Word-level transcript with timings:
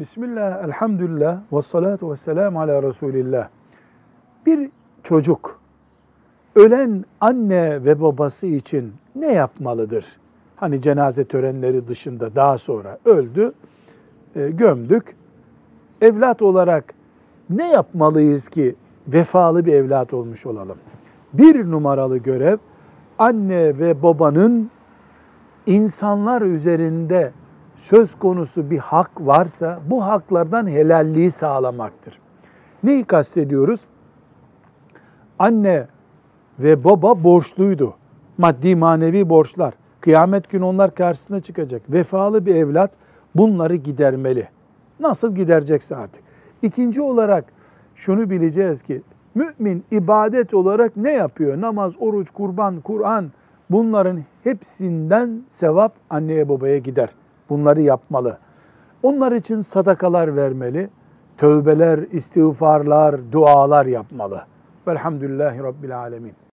Bismillah, 0.00 0.64
elhamdülillah, 0.64 1.38
ve 1.52 1.62
salatu 1.62 2.10
ve 2.10 2.16
selamu 2.16 2.60
ala 2.60 2.82
Resulillah. 2.82 3.48
Bir 4.46 4.70
çocuk 5.02 5.60
ölen 6.54 7.04
anne 7.20 7.84
ve 7.84 8.00
babası 8.00 8.46
için 8.46 8.92
ne 9.14 9.32
yapmalıdır? 9.32 10.06
Hani 10.56 10.82
cenaze 10.82 11.24
törenleri 11.24 11.88
dışında 11.88 12.34
daha 12.34 12.58
sonra 12.58 12.98
öldü, 13.04 13.52
e, 14.36 14.50
gömdük. 14.50 15.16
Evlat 16.00 16.42
olarak 16.42 16.94
ne 17.50 17.70
yapmalıyız 17.70 18.48
ki 18.48 18.74
vefalı 19.08 19.66
bir 19.66 19.72
evlat 19.72 20.14
olmuş 20.14 20.46
olalım? 20.46 20.78
Bir 21.32 21.70
numaralı 21.70 22.18
görev 22.18 22.58
anne 23.18 23.78
ve 23.78 24.02
babanın 24.02 24.70
insanlar 25.66 26.42
üzerinde 26.42 27.32
söz 27.80 28.14
konusu 28.14 28.70
bir 28.70 28.78
hak 28.78 29.10
varsa 29.20 29.80
bu 29.86 30.04
haklardan 30.04 30.66
helalliği 30.66 31.30
sağlamaktır. 31.30 32.18
Neyi 32.82 33.04
kastediyoruz? 33.04 33.80
Anne 35.38 35.86
ve 36.58 36.84
baba 36.84 37.24
borçluydu. 37.24 37.94
Maddi 38.38 38.76
manevi 38.76 39.28
borçlar. 39.28 39.74
Kıyamet 40.00 40.50
günü 40.50 40.64
onlar 40.64 40.94
karşısına 40.94 41.40
çıkacak. 41.40 41.82
Vefalı 41.88 42.46
bir 42.46 42.54
evlat 42.54 42.90
bunları 43.34 43.76
gidermeli. 43.76 44.48
Nasıl 45.00 45.34
giderecekse 45.34 45.96
artık. 45.96 46.22
İkinci 46.62 47.02
olarak 47.02 47.44
şunu 47.94 48.30
bileceğiz 48.30 48.82
ki 48.82 49.02
mümin 49.34 49.84
ibadet 49.90 50.54
olarak 50.54 50.96
ne 50.96 51.12
yapıyor? 51.12 51.60
Namaz, 51.60 51.92
oruç, 51.98 52.30
kurban, 52.30 52.80
Kur'an 52.80 53.30
bunların 53.70 54.24
hepsinden 54.44 55.42
sevap 55.50 55.92
anneye 56.10 56.48
babaya 56.48 56.78
gider. 56.78 57.08
Bunları 57.50 57.80
yapmalı. 57.80 58.38
Onlar 59.02 59.32
için 59.32 59.60
sadakalar 59.60 60.36
vermeli, 60.36 60.90
tövbeler, 61.38 61.98
istiğfarlar, 61.98 63.32
dualar 63.32 63.86
yapmalı. 63.86 64.44
Velhamdülillahi 64.86 65.62
Rabbil 65.62 65.98
Alemin. 65.98 66.49